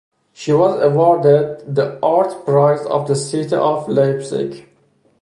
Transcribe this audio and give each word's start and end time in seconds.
She 0.33 0.51
was 0.51 0.81
awarded 0.81 1.75
the 1.75 1.99
Art 2.01 2.43
Prize 2.43 2.83
of 2.87 3.07
the 3.07 3.15
City 3.15 3.55
of 3.55 3.87
Leipzig. 3.87 4.67